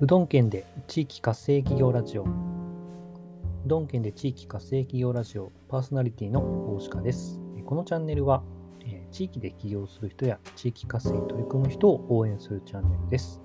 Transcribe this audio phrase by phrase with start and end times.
[0.00, 2.24] うどん県で地域活性企業ラジオ。
[2.24, 2.26] う
[3.64, 7.40] どん県で地域活性企業ラジオパーソナリティの大鹿です。
[7.64, 8.42] このチャンネルは、
[9.12, 13.40] 地域で起業する人や地域活性に取り組む人を応援するチャンネルです。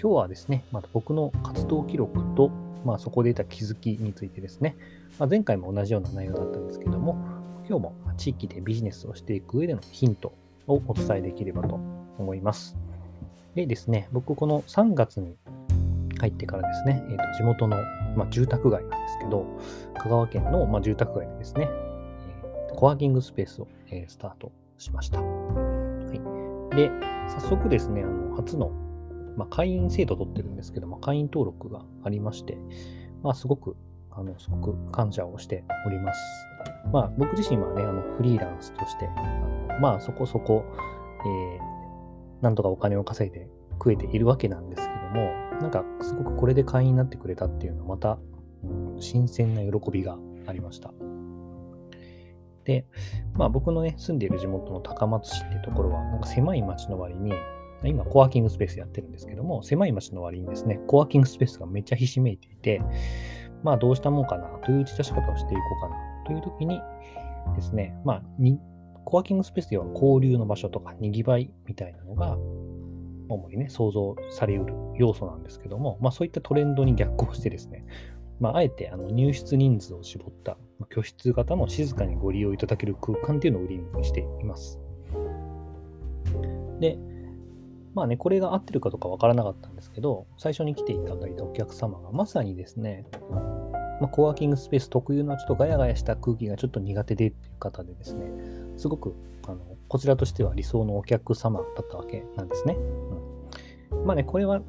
[0.00, 2.50] 今日はですね、また僕の活動記録と、
[2.84, 4.76] まあ、そこで得た気づきについてですね、
[5.18, 7.18] まあ、前回も同じような内容だったんですけども、
[7.68, 10.32] 今日も地域でビジネスをしていく上でのヒント
[10.68, 11.80] をお伝えできればと
[12.16, 12.76] 思います。
[13.56, 15.36] でですね、僕この3月に
[16.18, 17.76] 入ってからですね、えー、と地元の、
[18.16, 19.46] まあ、住宅街なんですけど、
[19.98, 25.20] 香川県の、まあ、住宅街でですね、えー、コワーキングスペースを、えー、スタートしました。
[25.20, 26.90] はい、で、
[27.28, 28.70] 早速ですね、あの初の、
[29.36, 32.56] まあ、会員制度を取ってるんですけども、会員登録がありまして、
[33.22, 33.76] まあ、すごく、
[34.10, 36.20] あの、すごく感謝をしております。
[36.92, 39.08] まあ、僕自身はね、あのフリーランスとして、
[39.80, 40.64] まあ、そこそこ、
[41.26, 48.18] えー、なんとかお金を稼いで食えているわけなんですけども、なんかすごくこれで会員になってくれたっていうのはまた、
[49.00, 50.92] 新鮮な喜びがありました。
[52.64, 52.86] で、
[53.32, 57.32] まあ僕のね、住んでいる地元の高松市っていうところは、なんか狭い町の割に、
[57.82, 62.82] 今コワーキングスペースやってるんですけども、狭い町の割にですね、コワーキングスペースがめっちゃひしめいていて、
[63.62, 66.80] まあどうしたもんかなという打ち出し方をしていこうかなという時に
[67.54, 68.60] ですね、まあに、
[69.06, 72.36] コワーキングスペースでは交流の場所とかにぎわいみたいなのが、
[73.28, 77.84] 主にね、想像されうる要素なんですけども、まあ、そういったトレンドに逆行してですね、
[78.40, 80.56] まあ、あえてあの入室人数を絞った
[80.90, 84.78] 居室型の静かにご利用いただける空間っていうのを売りにしています。
[86.80, 86.98] で、
[87.94, 93.06] まあね、これが合ってるかどうかわからなかったんですけど、最初に来ていただいたお客様がまさにですね、
[94.00, 98.26] まあ、コワーキングスペース特有のちょっとガヤガヤした空気がちょっと苦手でっていう方でですね、
[98.76, 99.14] すごく
[99.46, 99.60] あの
[99.94, 102.74] こちらとしては理想のお客様だったわけなんですね。
[103.92, 104.60] うん、まあね、これは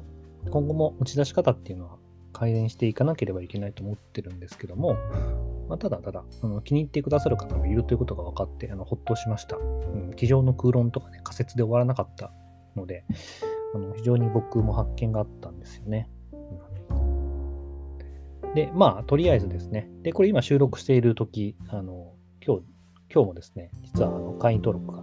[0.50, 1.96] 今後も打ち出し方っていうのは
[2.32, 4.94] 改善していかなければいけないと思ってるんですけども、
[5.68, 9.56] まあ、ただただあの気に入ってくださる方もいるということが分かってあのほっとしました。
[9.56, 12.30] うん、机上の空論とかね、仮説で終わらなかった
[12.76, 13.04] ので、
[13.74, 16.08] あの非常に僕も発見があったんですよね。
[18.44, 19.90] うん、で、まあ、とりあえずですね。
[20.02, 22.12] で、これ今収録しているとき、あの、
[22.46, 22.62] 今日、
[23.12, 24.95] 今日もですね、実はあの会員登録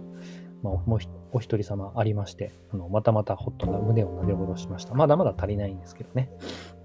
[0.64, 0.98] まあ、もう
[1.32, 4.94] お一人様ありまして、あのまたまたホットな胸を投げ下ろしました。
[4.94, 6.30] まだまだ足りないんですけどね。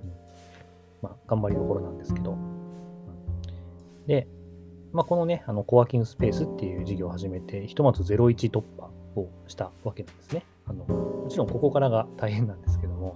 [0.03, 0.09] うん、
[1.01, 2.37] まあ、頑張りどころなんですけど。
[4.05, 4.27] で、
[4.91, 10.43] まあ、このね、あのコワーキングスペースっていう事業を始めて、ひとまず01突破をしたわけなんですね。
[10.65, 13.15] あのもちろんここからが大変なんですけども。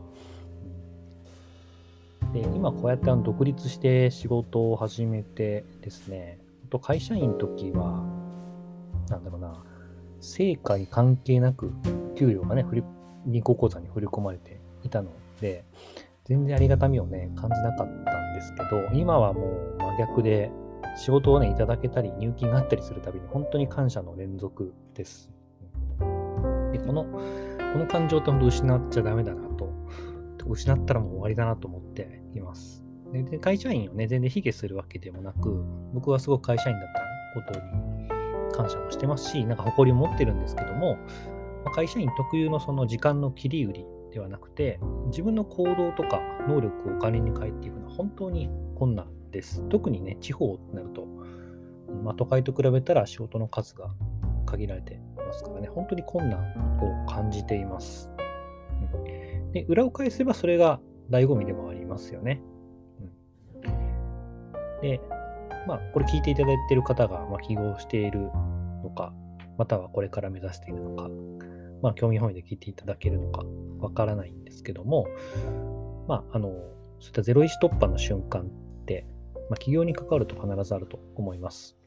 [2.31, 8.01] で今こうやってあの独立して仕事を始めてですね、と会社員の時は、
[9.09, 9.62] なんだろうな、
[10.23, 11.73] 成果に関係なく
[12.16, 12.84] 給料がね、振り
[13.28, 15.11] 銀行口座に振り込まれていたの
[15.41, 15.66] で、
[16.25, 20.50] 全然ありがたみをね、感じなかったんですけど、今はもう真逆で、
[20.95, 25.29] 仕事をね、いただけたり、入金があったりするたびに、本当に感謝の連続です。
[26.72, 29.69] で、この、この感情って本当失っちゃダメだなと、
[30.47, 32.83] 失ったらもう終わりだなと思っています。
[33.12, 35.63] で会社員をね、全然卑下するわけでもなく、
[35.94, 37.92] 僕はすごく会社員だったことに
[38.53, 40.97] 感謝もしてますし、なんか誇りも持ってるんですけども、
[41.73, 49.67] 会社員特有のその時間の切り売りではなくて、自分の行動とか能力をお金に変えていくのは本当に困難です。
[49.69, 51.05] 特にね、地方になると、
[52.03, 53.93] まあ、都会と比べたら仕事の数が
[54.45, 56.39] 限られてますからね、本当に困難
[56.81, 58.09] を感じています。
[59.51, 62.41] で裏を返せばそれが醍醐味でもありますよね。
[64.81, 64.99] で、
[65.68, 68.29] まあ、これ聞いていただいている方が、まあ、起業している
[68.84, 69.13] のか、
[69.57, 71.09] またはこれから目指しているのか、
[71.81, 73.44] まあ、興味本位で聞いていただけるのか
[73.79, 75.07] わからないんですけども、
[76.07, 76.50] まあ、あの、
[77.00, 79.06] そういった01突破の瞬間って、
[79.50, 81.78] まあ、起業に関わると必ずあると思います。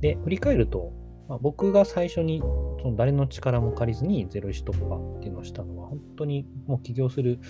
[0.00, 0.92] で、振り返ると、
[1.28, 2.40] まあ、僕が最初に
[2.82, 7.40] その誰の力も借りずに01突破っていうのをしたのは、本当にもう起業する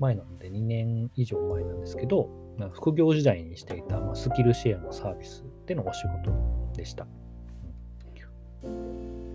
[0.00, 2.30] 前なので2年以上前なんですけど、
[2.72, 6.32] 副業時代にしていた、まスキルシェアのサービスでのお仕事
[6.74, 7.06] でした。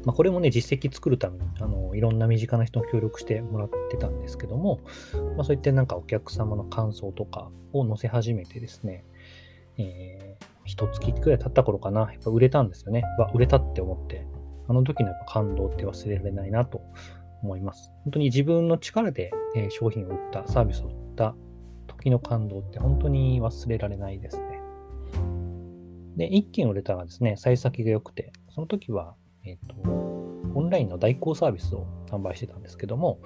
[0.06, 4.80] まあ、これもね、実績作るためにあのいろんな身近な人に協力してもらってたんですけども、
[5.36, 9.04] まあ、そういったなんかお客様の感想とかを載せ始めてですね、
[9.78, 13.04] えー、一月くらい経った頃かな、やっぱ売れたんですよね。
[13.19, 14.25] わ、売れたって思って、
[14.69, 16.81] あの時のやっぱ感動って忘れられないなと
[17.44, 17.92] 思います。
[18.06, 21.36] 本当に自分の力で、え商品を売った、サービスを売った
[21.98, 24.62] 時の感動って本当に忘れられないですね。
[26.16, 29.16] で、1件売れたらですね、幸先が良くて、その時は、
[29.46, 29.76] えっ、ー、と、
[30.56, 33.20] オンラインの代行サービスを販売してたんですけども、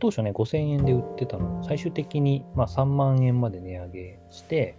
[0.00, 4.76] 当初ね、5000円で売ってたのを最終的に、まあ、3万円まで値上げして、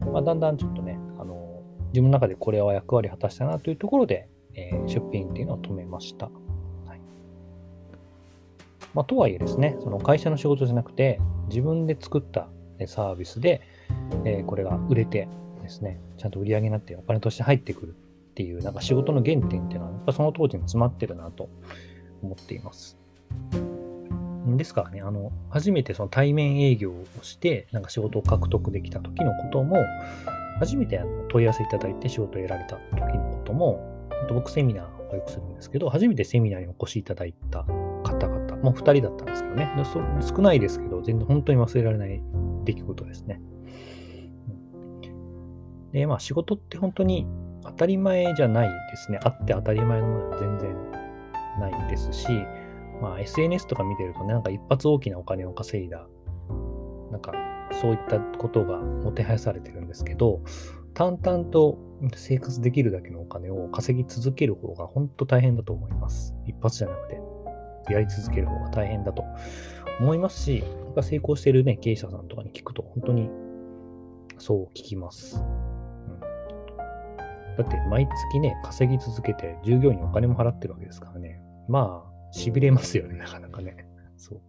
[0.00, 6.26] まあ、だんだんちょっとね、あの自分の中でこれは役割を果たしたなというところで、えー、出品っていうのを止めました。
[6.26, 7.00] はい
[8.94, 12.48] まあ、とはいえですね、その会社の仕事じゃなくて、自分で作った
[12.86, 13.62] サービスで、
[14.24, 15.28] えー、これが売れて
[15.62, 21.48] ですね、ちゃんと売り上げになってお金として入ってくるっていう、なんか仕事の原点っていうのは、やっぱその当時に詰まってるなと
[22.22, 22.98] 思っています。
[24.46, 29.76] ですからね、あの、初めてその対面営業をして、なんか仕事を獲得できた時のことも、
[30.58, 33.80] 初めてあの問い合わせいただいて仕事を得られた時のことも、
[34.28, 39.70] 僕セミナーをよくするんですけど、初めてセミナーにお越しいただいた方々、もう2人だったんですけどね、
[40.22, 42.22] 少ないですけど、全然本当に忘れられない
[42.64, 43.40] 出来事ですね。
[45.92, 47.26] で、まあ仕事って本当に
[47.64, 49.20] 当たり前じゃないですね。
[49.22, 50.74] あって当たり前のものは全然
[51.60, 52.28] ないですし、
[53.00, 56.06] まあ SNS とか見てるとね、なんか一発大きなお金を稼いだ、
[57.10, 57.32] なんか
[57.80, 60.42] そういったことがもてはやされてるんですけど、
[60.94, 61.78] 淡々と
[62.14, 66.34] 生活できるだけのお金を稼ぎ続ける方が本当大変だと思います。
[66.46, 67.20] 一発じゃなくて、
[67.90, 69.24] やり続ける方が大変だと
[70.00, 70.64] 思いますし、
[71.00, 73.30] 成功しているね、経営者さんとかに聞くと、本当に
[74.38, 75.42] そう聞きます。
[77.58, 81.40] だって毎月ね、稼ぎ続けて従業員にお金も払ってるわけですからね。
[81.68, 83.76] まあ、痺れますよね、なかなかね。
[84.16, 84.40] そう。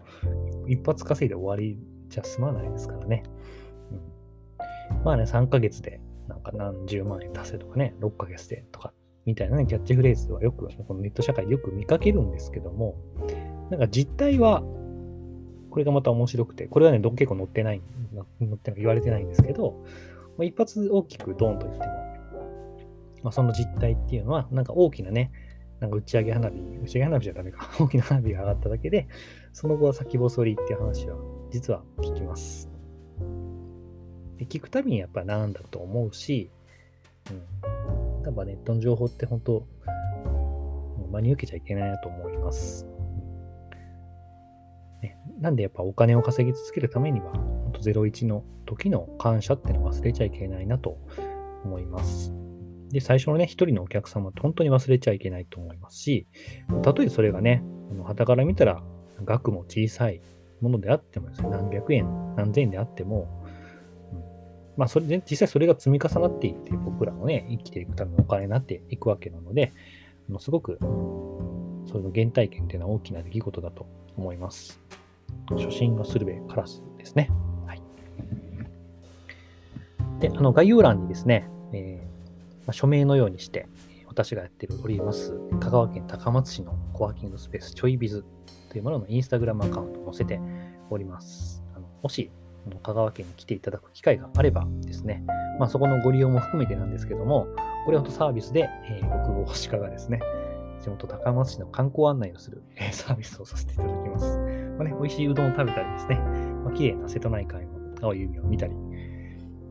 [0.69, 3.24] 一発稼いで終わりじゃ済まないですからね。
[3.92, 8.94] うん、まあね、3ヶ月でなんか何十万円出せとかね、6ヶ月でとか、
[9.25, 12.95] みたいなね、キャッチフレーズはよく、このネット社会でよく見かけるんですけども、
[13.69, 14.63] なんか実態は、
[15.74, 17.81] これがまた面白くて、これはね、結構載ってない、
[18.40, 19.84] 載ってない言われてないんですけど、
[20.38, 21.94] まあ、一発大きくドンと言っても、
[23.24, 25.31] まあ、その実態っていうのは、なんか大きなね、
[25.80, 29.08] なんか打ち上げ花火、打ち上げ花火じゃダメか、 大きな花火が上がっただけで、
[29.52, 31.18] その後は先細りっていう話は、
[31.50, 32.69] 実は聞きます。
[34.38, 36.52] で聞くたびにやっぱなんだと思うし、
[37.31, 38.24] うん。
[38.24, 39.66] やっぱネットの情報って本当、
[41.12, 42.93] 真に受けちゃいけないなと思います。
[45.04, 50.98] ね、なんでやっぱお金を稼ぎ続けるためには、本当01の時の感謝っていうのを忘れちゃいけないなと
[51.66, 52.34] 思います。
[52.90, 56.28] で、最初のね、一人のお客様って本当に忘れちゃいけないと思いますし、
[56.84, 57.64] たとえそれがね、
[58.04, 58.82] はたから見たら
[59.26, 60.22] 額も小さい
[60.62, 62.06] ものであってもですね、何百円、
[62.38, 63.44] 何千円であっても、
[64.14, 64.20] うん、
[64.78, 69.74] まあ、それで、実際それが積み重なっていって、僕らのね、生きていくためのお金になっていくわけなので、
[70.30, 70.80] あのすごく、
[71.94, 73.86] その原体験っていうのは大きな出来事だと
[74.18, 74.81] 思います。
[75.50, 77.30] 初心がするべカラスですね。
[77.68, 77.81] はい。
[80.19, 82.07] で、あの概要欄にですね、えー
[82.66, 83.68] まあ、署名のようにして、
[84.07, 88.25] 私がやっております、香川県高松市のコワーキングスペースちょいビズ
[88.69, 90.40] というもののインスタグラムアカウントを載せて
[90.90, 91.63] おります。
[91.75, 92.31] あのもし、
[92.81, 95.24] 香川県に来ていただく機会があればですね、
[95.60, 97.48] まあ、そこのご利用も含めてなんですけども、
[97.86, 100.19] これはサービスで、えー、僕、大鹿がですね、
[100.83, 104.38] 地元高松市の観光案内をする、え、サービスをさせていただきます。
[104.77, 106.15] まあね、美味しいうどんを食べたりですね、
[106.63, 107.71] まあ、綺麗な瀬戸内海の
[108.01, 108.75] 青い海を見たり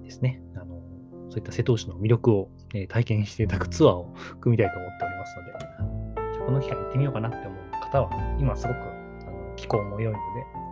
[0.03, 0.81] ですね、あの
[1.29, 5.53] そういった瀬戸内の魅力を、え体験していただくツアーを組みたいと思っておりますので、
[6.33, 10.19] じゃこの機会行ってみようかなって思う方は、今すごくあの気候も良いの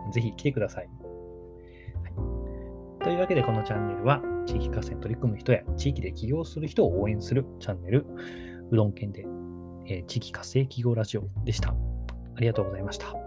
[0.07, 0.89] で、ぜひ来てください。
[3.03, 8.05] というわけで、このチャンネルは、地域活性に取り組む人や地域で起業する人を応援するチャンネル、
[8.71, 9.25] うどん県で、
[9.85, 11.69] えー、地域活性企業ラジオでした。
[11.69, 13.20] ありがとうございました。